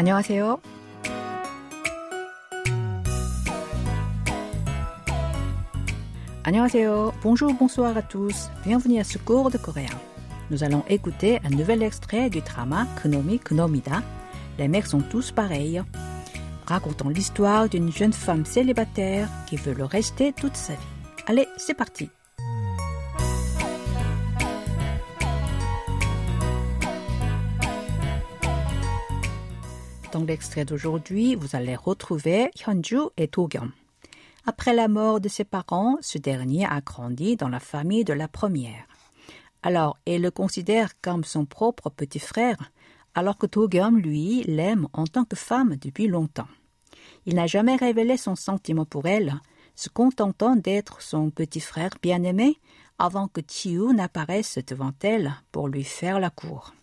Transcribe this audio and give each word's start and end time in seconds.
안녕하세요. 0.00 0.60
안녕하세요. 6.44 7.12
Bonjour, 7.22 7.52
bonsoir 7.54 7.96
à 7.96 8.02
tous. 8.02 8.50
Bienvenue 8.64 9.00
à 9.00 9.04
ce 9.04 9.18
cours 9.18 9.50
de 9.50 9.58
coréen. 9.58 9.90
Nous 10.50 10.62
allons 10.62 10.84
écouter 10.88 11.40
un 11.44 11.50
nouvel 11.50 11.82
extrait 11.82 12.30
du 12.30 12.40
drama 12.40 12.86
Konomi 13.02 13.40
Konomida. 13.40 14.02
Les 14.58 14.68
mecs 14.68 14.86
sont 14.86 15.00
tous 15.00 15.32
pareils. 15.32 15.82
Racontant 16.66 17.08
l'histoire 17.08 17.68
d'une 17.68 17.90
jeune 17.90 18.12
femme 18.12 18.44
célibataire 18.44 19.28
qui 19.48 19.56
veut 19.56 19.74
le 19.74 19.84
rester 19.84 20.32
toute 20.32 20.56
sa 20.56 20.74
vie. 20.74 20.78
Allez, 21.26 21.48
c'est 21.56 21.74
parti. 21.74 22.10
Dans 30.11 30.25
l'extrait 30.25 30.65
d'aujourd'hui, 30.65 31.35
vous 31.35 31.55
allez 31.55 31.75
retrouver 31.75 32.49
Hyunju 32.55 32.99
et 33.15 33.27
Dogyum. 33.27 33.71
Après 34.45 34.73
la 34.73 34.89
mort 34.89 35.21
de 35.21 35.29
ses 35.29 35.45
parents, 35.45 35.95
ce 36.01 36.17
dernier 36.17 36.65
a 36.65 36.81
grandi 36.81 37.37
dans 37.37 37.47
la 37.47 37.61
famille 37.61 38.03
de 38.03 38.11
la 38.11 38.27
première. 38.27 38.83
Alors, 39.63 39.97
elle 40.05 40.23
le 40.23 40.31
considère 40.31 40.99
comme 41.01 41.23
son 41.23 41.45
propre 41.45 41.89
petit 41.89 42.19
frère, 42.19 42.57
alors 43.15 43.37
que 43.37 43.45
Dogyum, 43.47 43.99
lui, 43.99 44.43
l'aime 44.43 44.87
en 44.91 45.07
tant 45.07 45.23
que 45.23 45.37
femme 45.37 45.77
depuis 45.77 46.07
longtemps. 46.07 46.49
Il 47.25 47.35
n'a 47.35 47.47
jamais 47.47 47.77
révélé 47.77 48.17
son 48.17 48.35
sentiment 48.35 48.85
pour 48.85 49.05
elle, 49.05 49.35
se 49.75 49.87
contentant 49.87 50.57
d'être 50.57 51.01
son 51.01 51.29
petit 51.29 51.61
frère 51.61 51.91
bien-aimé 52.01 52.57
avant 52.99 53.29
que 53.29 53.39
Chiu 53.47 53.93
n'apparaisse 53.93 54.59
devant 54.67 54.91
elle 55.03 55.33
pour 55.53 55.69
lui 55.69 55.85
faire 55.85 56.19
la 56.19 56.29
cour 56.29 56.73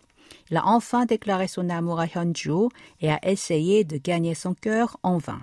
Il 0.50 0.56
a 0.56 0.66
enfin 0.66 1.06
déclaré 1.06 1.48
son 1.48 1.70
amour 1.70 2.00
à 2.00 2.06
Hyunju 2.06 2.68
et 3.00 3.10
a 3.10 3.18
essayé 3.28 3.84
de 3.84 3.96
gagner 3.96 4.34
son 4.34 4.54
cœur 4.54 4.98
en 5.02 5.18
vain. 5.18 5.40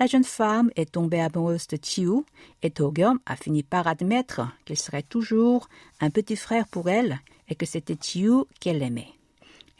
La 0.00 0.06
jeune 0.06 0.24
femme 0.24 0.70
est 0.76 0.92
tombée 0.92 1.20
amoureuse 1.20 1.66
de 1.66 1.78
Chiu 1.82 2.24
et 2.62 2.70
Togyum 2.70 3.18
a 3.26 3.34
fini 3.34 3.62
par 3.64 3.88
admettre 3.88 4.42
qu'il 4.64 4.78
serait 4.78 5.02
toujours 5.02 5.68
un 6.00 6.10
petit 6.10 6.36
frère 6.36 6.68
pour 6.68 6.88
elle 6.88 7.18
et 7.48 7.56
que 7.56 7.66
c'était 7.66 7.98
Chiu 8.00 8.44
qu'elle 8.60 8.82
aimait. 8.82 9.12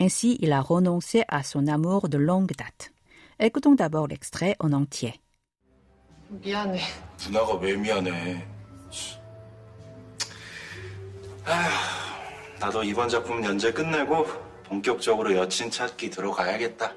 Ainsi, 0.01 0.37
il 0.41 0.53
a 0.53 0.61
renoncé 0.61 1.25
à 1.29 1.43
son 1.43 1.67
amour 1.69 2.09
de 2.09 2.19
longue 2.19 2.53
date. 2.57 2.93
Écoutons 3.39 3.75
d'abord 3.75 4.09
l'extrait 4.09 4.57
en 4.59 4.73
entier. 4.73 5.15
미안해. 6.31 6.81
누나가 7.25 7.55
왜 7.55 7.75
미안해? 7.77 8.47
아휴, 11.47 11.71
나도 12.61 12.83
이번 12.85 13.09
작품 13.09 13.43
연재 13.43 13.73
끝내고 13.73 14.27
본격적으로 14.65 15.35
여친 15.35 15.71
찾기 15.71 16.11
들어가야겠다. 16.11 16.95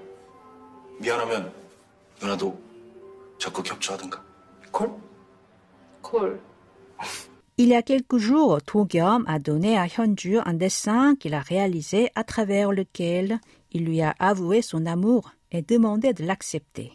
미안하면 0.99 1.53
누나도 2.21 2.59
적극 3.37 3.67
협조하든가. 3.69 4.23
콜? 4.71 4.91
콜. 6.01 6.39
Il 7.57 7.67
y 7.67 7.75
a 7.75 7.81
quelques 7.81 8.17
jours, 8.17 8.61
Togyum 8.65 9.23
a 9.27 9.37
donné 9.37 9.77
à 9.77 9.85
Hyunju 9.85 10.39
un 10.45 10.53
dessin 10.53 11.15
qu'il 11.15 11.33
a 11.33 11.41
réalisé 11.41 12.09
à 12.15 12.23
travers 12.23 12.71
lequel 12.71 13.39
il 13.71 13.85
lui 13.85 14.01
a 14.01 14.15
avoué 14.19 14.61
son 14.61 14.85
amour 14.85 15.31
et 15.51 15.61
demandé 15.61 16.13
de 16.13 16.25
l'accepter. 16.25 16.91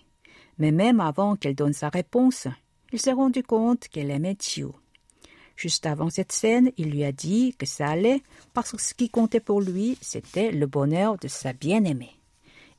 Mais 0.59 0.73
même 0.73 1.01
avant 1.01 1.37
qu'elle 1.37 1.55
donne 1.55 1.73
sa 1.73 1.89
réponse, 1.89 2.49
il 2.93 3.01
s'est 3.01 3.13
rendu 3.13 3.43
compte 3.43 3.89
qu'elle 3.89 4.11
aimait 4.11 4.37
Chiu. 4.41 4.69
Juste 5.62 5.86
avant 5.86 6.10
cette 6.10 6.32
scène, 6.32 6.72
il 6.78 6.90
lui 6.90 7.04
a 7.04 7.12
dit 7.12 7.54
que 7.56 7.68
ça 7.68 7.88
allait 7.88 8.24
parce 8.56 8.72
que 8.72 8.82
ce 8.82 8.96
qui 8.96 9.12
comptait 9.12 9.40
pour 9.40 9.62
lui, 9.62 9.96
c'était 10.02 10.52
le 10.52 10.66
bonheur 10.66 11.20
de 11.20 11.28
sa 11.28 11.54
bien-aimée. 11.54 12.16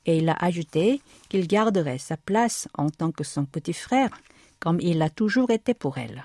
Et 0.05 0.19
il 0.19 0.29
a 0.29 0.33
ajouté 0.33 1.01
qu'il 1.29 1.47
garderait 1.47 1.99
sa 1.99 2.17
place 2.17 2.67
en 2.77 2.91
tant 2.91 3.13
que 3.13 3.23
son 3.23 3.45
petit 3.45 3.73
frère, 3.73 4.11
comme 4.59 4.81
il 4.81 4.99
l'a 4.99 5.11
toujours 5.11 5.53
été 5.53 5.75
pour 5.75 5.97
elle. 5.97 6.25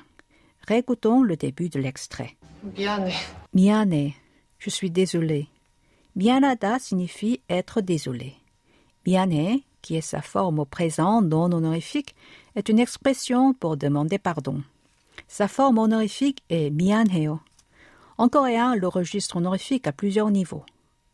Récoutons 0.68 1.22
le 1.22 1.36
début 1.38 1.70
de 1.70 1.80
l'extrait. 1.80 2.36
Miane. 2.76 3.12
Miane, 3.54 4.14
je 4.58 4.72
suis 4.72 4.90
désolé. 4.90 5.50
Mianada 6.16 6.80
signifie 6.80 7.40
être 7.52 7.82
désolé. 7.82 8.34
Miane, 9.06 9.60
qui 9.84 9.96
est 9.96 10.02
sa 10.02 10.24
forme 10.24 10.58
au 10.58 10.66
présent 10.66 11.22
non 11.22 11.52
honorifique, 11.52 12.16
est 12.56 12.68
une 12.68 12.80
expression 12.80 13.54
pour 13.54 13.78
demander 13.78 14.18
pardon. 14.18 14.64
Sa 15.29 15.49
forme 15.49 15.79
honorifique 15.79 16.43
est 16.51 16.71
mianheo. 16.71 17.41
En 18.19 18.29
coréen, 18.29 18.75
le 18.77 18.89
registre 18.89 19.37
honorifique 19.37 19.87
a 19.87 19.93
plusieurs 19.93 20.31
niveaux. 20.31 20.65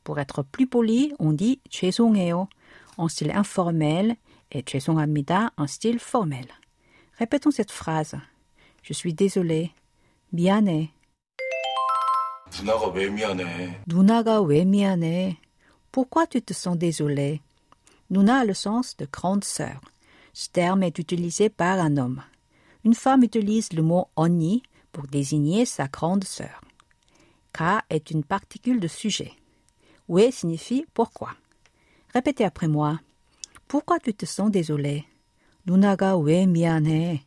Pour 0.04 0.18
être 0.18 0.42
plus 0.42 0.66
poli, 0.66 1.12
on 1.18 1.32
dit 1.32 1.60
죄송해요 1.70 2.48
en 2.96 3.08
style 3.08 3.30
informel 3.30 4.16
et 4.50 4.62
죄송합니다 4.62 5.50
en 5.56 5.66
style 5.66 5.98
formel. 5.98 6.46
Répétons 7.18 7.50
cette 7.50 7.70
phrase. 7.70 8.16
Je 8.82 8.92
suis 8.92 9.14
désolé. 9.14 9.72
미안해. 10.32 10.90
누나가 12.50 12.88
왜 12.88 13.08
미안해? 13.08 13.80
누나가 13.86 14.40
왜 14.40 14.64
미안해? 14.64 15.36
Pourquoi 15.92 16.26
tu 16.26 16.42
te 16.42 16.52
sens 16.52 16.76
désolé? 16.76 17.40
Nuna 18.10 18.40
a 18.40 18.44
le 18.44 18.54
sens 18.54 18.96
de 18.96 19.06
grande 19.10 19.44
sœur. 19.44 19.80
Ce 20.32 20.48
terme 20.48 20.82
est 20.82 20.98
utilisé 20.98 21.48
par 21.48 21.78
un 21.78 21.96
homme. 21.96 22.22
Une 22.84 22.94
femme 22.94 23.22
utilise 23.22 23.72
le 23.72 23.82
mot 23.82 24.08
언니 24.16 24.62
pour 24.92 25.06
désigner 25.06 25.64
sa 25.64 25.88
grande 25.88 26.24
sœur. 26.24 26.60
Ka 27.52 27.84
est 27.90 28.10
une 28.10 28.24
particule 28.24 28.80
de 28.80 28.88
sujet. 28.88 29.32
왜 30.08 30.30
signifie 30.30 30.86
pourquoi. 30.94 31.34
Répétez 32.14 32.44
après 32.44 32.68
moi. 32.68 33.00
Pourquoi 33.66 33.98
tu 33.98 34.14
te 34.14 34.24
sens 34.24 34.50
désolé? 34.50 35.04
누나가 35.66 36.16
왜 36.16 36.46
미안해? 36.46 37.26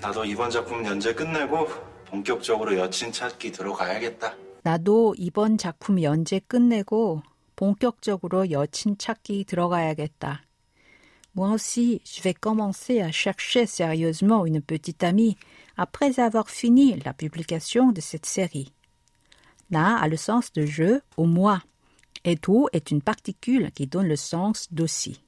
나도 0.00 0.24
이번 0.24 0.50
작품 0.50 0.84
연재 0.84 1.14
끝내고 1.14 1.68
본격적으로 2.06 2.76
여친 2.76 3.12
찾기 3.12 3.52
들어가야겠다. 3.52 4.34
나도 4.62 5.14
이번 5.16 5.58
작품 5.58 6.02
연재 6.02 6.40
끝내고 6.48 7.22
본격적으로 7.54 8.50
여친 8.50 8.98
찾기 8.98 9.44
들어가야겠다. 9.44 10.41
Moi 11.35 11.49
aussi, 11.49 12.01
je 12.05 12.21
vais 12.21 12.35
commencer 12.35 13.01
à 13.01 13.11
chercher 13.11 13.65
sérieusement 13.65 14.45
une 14.45 14.61
petite 14.61 15.03
amie 15.03 15.35
après 15.77 16.19
avoir 16.19 16.49
fini 16.49 16.99
la 16.99 17.13
publication 17.13 17.91
de 17.91 18.01
cette 18.01 18.27
série. 18.27 18.71
Na 19.71 19.97
a 19.97 20.07
le 20.07 20.17
sens 20.17 20.53
de 20.53 20.65
je 20.65 20.99
ou 21.17 21.25
moi, 21.25 21.63
et 22.23 22.37
tout 22.37 22.67
est 22.71 22.91
une 22.91 23.01
particule 23.01 23.71
qui 23.71 23.87
donne 23.87 24.07
le 24.07 24.15
sens 24.15 24.71
d'aussi. 24.71 25.23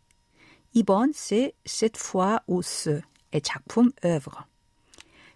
Ibon, 0.75 1.09
c'est 1.13 1.55
cette 1.65 1.97
fois 1.97 2.43
ou 2.47 2.61
ce, 2.61 3.01
et 3.33 3.41
chakpum 3.43 3.91
œuvre. 4.03 4.47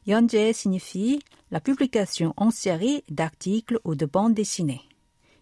Yonje 0.05 0.53
signifie 0.53 1.19
la 1.49 1.59
publication 1.59 2.33
en 2.37 2.51
série 2.51 3.03
d'articles 3.09 3.79
ou 3.83 3.95
de 3.95 4.05
bandes 4.05 4.35
dessinées. 4.35 4.88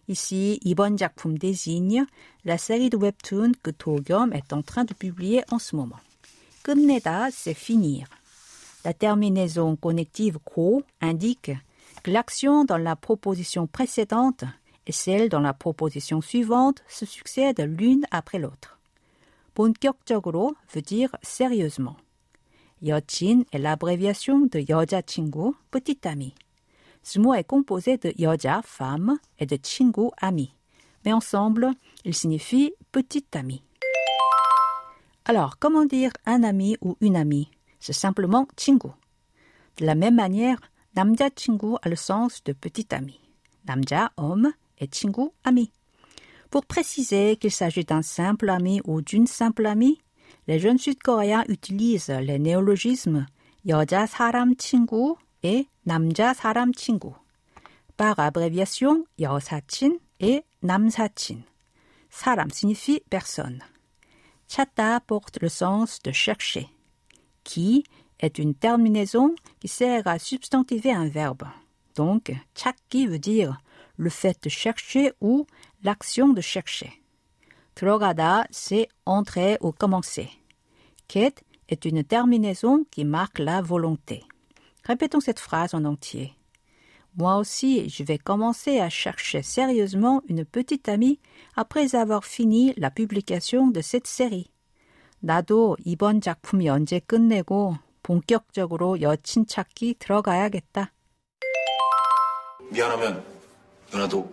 Ici, 0.07 0.59
이번 0.63 0.97
작품 0.97 1.37
désigne 1.37 2.05
la 2.43 2.57
série 2.57 2.89
de 2.89 2.97
webtoons 2.97 3.53
que 3.63 3.71
Togyum 3.71 4.33
est 4.33 4.51
en 4.51 4.61
train 4.61 4.83
de 4.83 4.93
publier 4.93 5.43
en 5.49 5.59
ce 5.59 5.75
moment. 5.75 5.99
끝내다, 6.63 7.31
c'est 7.31 7.53
finir. 7.53 8.07
La 8.83 8.93
terminaison 8.93 9.77
connective 9.77 10.39
ko 10.43 10.83
indique 11.01 11.51
que 12.03 12.11
l'action 12.11 12.65
dans 12.65 12.77
la 12.77 12.97
proposition 12.97 13.65
précédente 13.65 14.43
et 14.85 14.91
celle 14.91 15.29
dans 15.29 15.39
la 15.39 15.53
proposition 15.53 16.19
suivante 16.19 16.83
se 16.89 17.05
succèdent 17.05 17.61
l'une 17.61 18.05
après 18.11 18.39
l'autre. 18.39 18.77
본격적으로 19.53 20.55
veut 20.73 20.81
dire 20.81 21.15
sérieusement. 21.21 21.95
여친 22.81 23.45
est 23.53 23.59
l'abréviation 23.59 24.47
de 24.51 24.59
여자친구, 24.59 25.53
petit 25.71 25.99
ami. 26.03 26.33
Ce 27.10 27.18
mot 27.18 27.32
est 27.32 27.42
composé 27.42 27.96
de 27.96 28.12
yoja, 28.18 28.60
femme, 28.62 29.18
et 29.38 29.46
de 29.46 29.58
chingu, 29.62 30.10
ami. 30.20 30.52
Mais 31.06 31.14
ensemble, 31.14 31.70
il 32.04 32.12
signifie 32.12 32.74
petit 32.92 33.24
ami. 33.32 33.62
Alors, 35.24 35.58
comment 35.58 35.86
dire 35.86 36.12
un 36.26 36.42
ami 36.42 36.76
ou 36.82 36.98
une 37.00 37.16
amie? 37.16 37.50
C'est 37.80 37.94
simplement 37.94 38.46
chingu. 38.58 38.90
De 39.78 39.86
la 39.86 39.94
même 39.94 40.16
manière, 40.16 40.58
namja 40.96 41.30
chingu 41.34 41.76
a 41.80 41.88
le 41.88 41.96
sens 41.96 42.44
de 42.44 42.52
petit 42.52 42.88
ami. 42.90 43.18
Namja, 43.66 44.12
homme, 44.18 44.52
et 44.78 44.90
chingu, 44.92 45.30
ami. 45.44 45.72
Pour 46.50 46.66
préciser 46.66 47.36
qu'il 47.36 47.52
s'agit 47.52 47.86
d'un 47.86 48.02
simple 48.02 48.50
ami 48.50 48.82
ou 48.84 49.00
d'une 49.00 49.26
simple 49.26 49.64
amie, 49.64 49.98
les 50.46 50.58
jeunes 50.58 50.76
sud-coréens 50.76 51.44
utilisent 51.48 52.10
les 52.10 52.38
néologismes 52.38 53.24
yoja 53.64 54.06
saram 54.06 54.54
chingu 54.58 55.16
람 55.37 55.37
친구 55.37 55.37
et 55.43 55.67
남자 55.83 56.33
사람 56.33 56.73
친구. 56.73 57.13
Par 57.97 58.19
abréviation, 58.19 59.05
여사친 59.19 59.99
et 60.19 60.43
남사친. 60.61 61.43
사람 62.09 62.49
signifie 62.49 63.01
personne. 63.09 63.59
찾다 64.47 64.99
porte 64.99 65.39
le 65.41 65.49
sens 65.49 66.01
de 66.01 66.11
chercher. 66.11 66.69
qui 67.43 67.83
est 68.19 68.39
une 68.39 68.55
terminaison 68.55 69.35
qui 69.59 69.67
sert 69.67 70.07
à 70.07 70.17
substantiver 70.17 70.93
un 70.93 71.07
verbe. 71.07 71.43
Donc, 71.95 72.31
찾기 72.55 73.07
veut 73.07 73.19
dire 73.19 73.57
le 73.97 74.09
fait 74.09 74.41
de 74.41 74.49
chercher 74.49 75.11
ou 75.21 75.45
l'action 75.83 76.29
de 76.29 76.41
chercher. 76.41 77.01
들어가다, 77.75 78.45
c'est 78.51 78.87
entrer 79.05 79.57
ou 79.61 79.71
commencer. 79.71 80.29
Quête 81.07 81.43
est 81.69 81.85
une 81.85 82.03
terminaison 82.03 82.85
qui 82.91 83.03
marque 83.03 83.39
la 83.39 83.61
volonté. 83.61 84.23
Répétons 84.88 85.20
cette 85.20 85.38
phrase 85.38 85.74
en 85.74 85.84
entier. 85.84 86.32
Moi 87.16 87.36
aussi, 87.36 87.88
je 87.90 88.02
vais 88.04 88.16
commencer 88.16 88.80
à 88.80 88.88
chercher 88.88 89.42
sérieusement 89.42 90.22
une 90.28 90.44
petite 90.46 90.88
amie 90.88 91.20
après 91.56 91.94
avoir 91.94 92.24
fini 92.24 92.72
la 92.78 92.90
publication 92.90 93.68
de 93.70 93.82
cette 93.82 94.06
série. 94.06 94.50
나도 95.20 95.76
이번 95.84 96.20
작품이 96.20 96.70
언제 96.70 97.00
끝내고 97.00 97.76
본격적으로 98.02 99.00
여친 99.00 99.46
찾기 99.46 99.96
들어가야겠다. 99.98 100.92
미안하면 102.70 103.24
누나도 103.92 104.32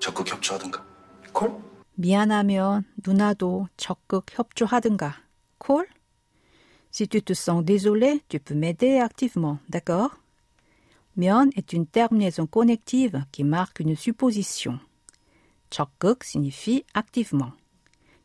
적극 0.00 0.28
협조하든가. 0.28 0.84
콜? 1.32 1.52
미안하면 1.94 2.84
누나도 3.06 3.68
적극 3.76 4.26
협조하든가. 4.30 5.14
콜? 5.58 5.86
Si 6.97 7.07
tu 7.07 7.21
te 7.21 7.33
sens 7.33 7.63
désolé, 7.63 8.21
tu 8.29 8.39
peux 8.39 8.53
m'aider 8.53 8.99
activement, 8.99 9.59
d'accord? 9.69 10.11
면 11.15 11.51
est 11.55 11.73
une 11.73 11.85
terminaison 11.85 12.47
connective 12.47 13.23
qui 13.31 13.43
marque 13.43 13.79
une 13.79 13.95
supposition. 13.95 14.79
적극 15.69 16.23
signifie 16.23 16.85
activement. 16.93 17.53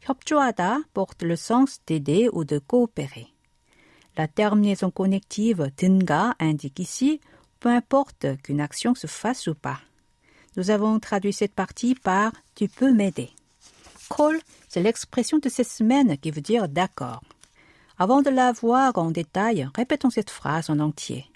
협조하다 0.00 0.84
porte 0.94 1.22
le 1.22 1.36
sens 1.36 1.80
d'aider 1.86 2.28
ou 2.32 2.44
de 2.44 2.58
coopérer. 2.58 3.28
La 4.16 4.26
terminaison 4.26 4.90
connective 4.90 5.70
든가 5.76 6.34
indique 6.38 6.78
ici 6.78 7.20
peu 7.60 7.68
importe 7.68 8.26
qu'une 8.42 8.60
action 8.60 8.94
se 8.94 9.06
fasse 9.06 9.46
ou 9.48 9.54
pas. 9.54 9.80
Nous 10.56 10.70
avons 10.70 10.98
traduit 10.98 11.32
cette 11.32 11.54
partie 11.54 11.94
par 11.94 12.32
tu 12.54 12.68
peux 12.68 12.92
m'aider. 12.92 13.30
Call, 14.08 14.40
c'est 14.68 14.82
l'expression 14.82 15.38
de 15.38 15.48
cette 15.48 15.68
semaine 15.68 16.16
qui 16.18 16.30
veut 16.30 16.40
dire 16.40 16.68
d'accord. 16.68 17.22
Avant 17.98 18.22
de 18.22 18.30
la 18.30 18.52
voir 18.52 18.92
en 18.96 19.10
détail, 19.10 19.68
répétons 19.74 20.10
cette 20.10 20.30
phrase 20.30 20.70
en 20.70 20.78
entier. 20.78 21.26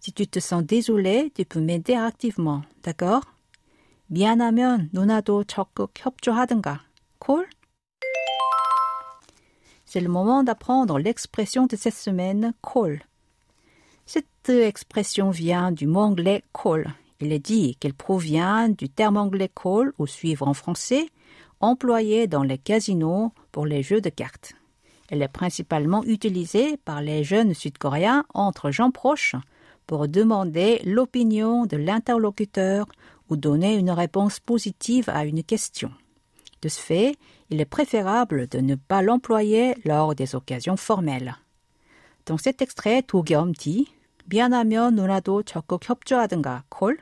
Si 0.00 0.12
tu 0.12 0.26
te 0.26 0.38
sens 0.38 0.62
désolé, 0.62 1.32
tu 1.34 1.44
peux 1.44 1.60
m'aider 1.60 1.94
activement, 1.94 2.62
d'accord? 2.82 3.22
미안하면 4.06 4.90
누나도 4.92 5.44
적극 5.44 5.94
협조하든가. 5.94 6.80
Cool? 7.18 7.48
C'est 9.86 10.00
le 10.00 10.08
moment 10.08 10.42
d'apprendre 10.42 10.98
l'expression 10.98 11.66
de 11.66 11.76
cette 11.76 11.94
semaine, 11.94 12.52
call. 12.62 13.00
Cette 14.06 14.50
expression 14.50 15.30
vient 15.30 15.72
du 15.72 15.86
mot 15.86 16.00
anglais 16.00 16.42
call. 16.52 16.92
Il 17.20 17.32
est 17.32 17.38
dit 17.38 17.76
qu'elle 17.76 17.94
provient 17.94 18.68
du 18.68 18.88
terme 18.88 19.16
anglais 19.16 19.50
call 19.54 19.92
ou 19.98 20.06
suivre 20.06 20.46
en 20.46 20.54
français, 20.54 21.08
employé 21.60 22.26
dans 22.26 22.42
les 22.42 22.58
casinos 22.58 23.32
pour 23.52 23.64
les 23.64 23.82
jeux 23.82 24.00
de 24.00 24.10
cartes. 24.10 24.54
Elle 25.08 25.22
est 25.22 25.28
principalement 25.28 26.02
utilisée 26.04 26.76
par 26.78 27.02
les 27.02 27.24
jeunes 27.24 27.54
sud-coréens 27.54 28.24
entre 28.32 28.70
gens 28.70 28.90
proches 28.90 29.36
pour 29.86 30.08
demander 30.08 30.80
l'opinion 30.84 31.66
de 31.66 31.76
l'interlocuteur 31.76 32.86
ou 33.28 33.36
donner 33.36 33.74
une 33.76 33.90
réponse 33.90 34.40
positive 34.40 35.08
à 35.10 35.24
une 35.24 35.44
question. 35.44 35.90
De 36.62 36.68
ce 36.68 36.80
fait, 36.80 37.16
il 37.50 37.60
est 37.60 37.66
préférable 37.66 38.48
de 38.48 38.58
ne 38.60 38.74
pas 38.74 39.02
l'employer 39.02 39.74
lors 39.84 40.14
des 40.14 40.34
occasions 40.34 40.76
formelles. 40.76 41.36
Dans 42.26 42.38
cet 42.38 42.62
extrait, 42.62 43.02
도겸 43.02 43.52
dit 43.52 43.86
미안하면 44.26 44.94
누나도 44.94 45.42
적극 45.42 45.80
협조하든가 45.82 46.64
call 46.70 46.96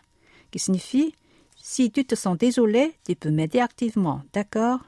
qui 0.50 0.58
signifie 0.58 1.14
si 1.56 1.92
tu 1.92 2.04
te 2.04 2.16
sens 2.16 2.36
désolé, 2.36 2.96
tu 3.06 3.14
peux 3.14 3.30
m'aider 3.30 3.60
activement, 3.60 4.22
d'accord 4.32 4.80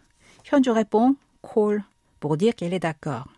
Hyunju 0.50 0.70
répond 0.70 1.14
call 1.40 1.84
pour 2.20 2.36
dire 2.36 2.54
qu'elle 2.54 2.74
est 2.74 2.80
d'accord. 2.80 3.28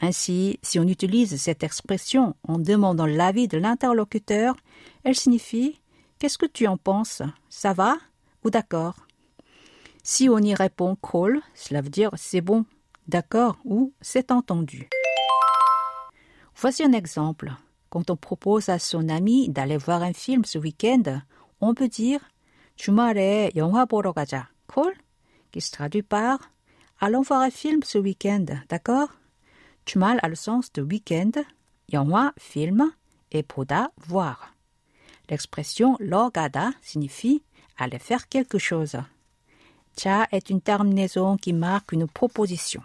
Ainsi, 0.00 0.58
si 0.62 0.78
on 0.78 0.88
utilise 0.88 1.36
cette 1.40 1.62
expression 1.62 2.34
en 2.46 2.58
demandant 2.58 3.06
l'avis 3.06 3.48
de 3.48 3.58
l'interlocuteur, 3.58 4.56
elle 5.04 5.14
signifie 5.16 5.80
Qu'est-ce 6.18 6.38
que 6.38 6.46
tu 6.46 6.66
en 6.66 6.76
penses 6.76 7.22
Ça 7.48 7.72
va 7.72 7.96
ou 8.44 8.50
d'accord 8.50 9.06
Si 10.02 10.28
on 10.28 10.38
y 10.38 10.54
répond 10.54 10.96
call, 10.96 11.40
cela 11.54 11.80
veut 11.80 11.88
dire 11.90 12.10
c'est 12.14 12.40
bon, 12.40 12.64
d'accord 13.08 13.58
ou 13.64 13.92
c'est 14.00 14.30
entendu. 14.30 14.88
Voici 16.56 16.82
un 16.82 16.92
exemple. 16.92 17.52
Quand 17.88 18.10
on 18.10 18.16
propose 18.16 18.68
à 18.68 18.78
son 18.78 19.08
ami 19.08 19.48
d'aller 19.48 19.78
voir 19.78 20.02
un 20.02 20.12
film 20.12 20.44
ce 20.44 20.58
week-end, 20.58 21.20
on 21.60 21.74
peut 21.74 21.88
dire 21.88 22.20
주말에 22.76 23.50
영화 23.56 23.84
보러 23.84 24.14
가자. 24.14 24.48
call 24.66 24.94
qui 25.52 25.60
se 25.60 25.70
traduit 25.70 26.02
par 26.02 26.50
Allons 27.00 27.22
voir 27.22 27.40
un 27.40 27.50
film 27.50 27.82
ce 27.82 27.98
week-end, 27.98 28.44
d'accord 28.68 29.08
주말 29.90 30.20
a 30.22 30.28
le 30.28 30.36
sens 30.36 30.72
de 30.72 30.82
week-end, 30.82 31.32
영화, 31.92 32.32
film, 32.38 32.92
et 33.32 33.42
보다, 33.42 33.90
voir. 33.96 34.54
L'expression 35.28 35.96
logada 35.98 36.72
signifie 36.80 37.42
aller 37.76 37.98
faire 37.98 38.28
quelque 38.28 38.58
chose. 38.58 38.96
Cha 39.96 40.28
est 40.30 40.50
une 40.50 40.60
terminaison 40.60 41.36
qui 41.36 41.52
marque 41.52 41.92
une 41.92 42.06
proposition. 42.06 42.82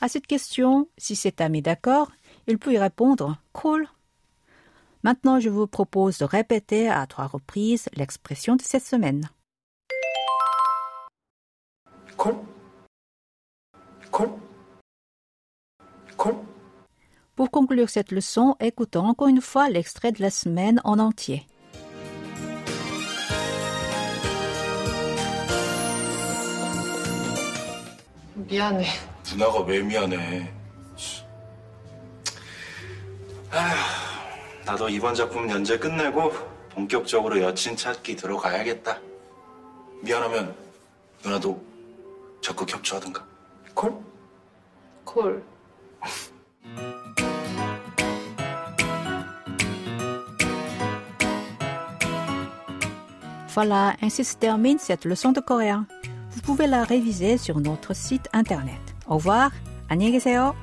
À 0.00 0.08
cette 0.08 0.26
question, 0.26 0.88
si 0.96 1.14
cet 1.14 1.40
ami 1.40 1.58
est 1.58 1.62
d'accord, 1.62 2.10
il 2.48 2.58
peut 2.58 2.72
y 2.72 2.78
répondre 2.78 3.36
cool. 3.52 3.86
Maintenant, 5.04 5.38
je 5.38 5.48
vous 5.48 5.68
propose 5.68 6.18
de 6.18 6.24
répéter 6.24 6.88
à 6.88 7.06
trois 7.06 7.26
reprises 7.26 7.88
l'expression 7.94 8.56
de 8.56 8.62
cette 8.62 8.84
semaine. 8.84 9.28
콜? 12.16 12.34
콜? 14.13 14.29
콜? 16.15 16.35
Pour 17.35 17.49
conclure 17.49 17.89
cette 17.89 18.11
leçon, 18.11 18.55
écoutons 18.59 19.07
encore 19.07 19.27
une 19.27 19.41
fois 19.41 19.69
l'extrait 19.69 20.11
de 20.11 20.21
la 20.21 20.29
semaine 20.29 20.79
en 20.83 20.99
entier. 20.99 21.47
미안해. 28.35 28.85
누나가 29.31 29.61
왜 29.61 29.81
미안해? 29.81 30.53
아휴, 33.49 33.75
나도 34.63 34.89
이번 34.89 35.15
작품 35.15 35.49
연재 35.49 35.79
끝내고 35.79 36.31
본격적으로 36.69 37.41
여친 37.41 37.75
찾기 37.75 38.15
들어가야겠다. 38.15 38.99
미안하면 40.03 40.55
누나도 41.23 41.59
적극 42.41 42.71
협조하든가. 42.71 43.32
콜? 43.74 43.92
콜. 45.04 45.42
Voilà, 53.54 53.94
ainsi 54.02 54.24
se 54.24 54.36
termine 54.36 54.78
cette 54.78 55.04
leçon 55.04 55.32
de 55.32 55.40
coréen. 55.40 55.86
Vous 56.30 56.42
pouvez 56.42 56.66
la 56.66 56.84
réviser 56.84 57.38
sur 57.38 57.58
notre 57.60 57.94
site 57.94 58.28
internet. 58.32 58.80
Au 59.08 59.16
revoir, 59.16 59.50
안녕히 59.88 60.12
계세요. 60.12 60.54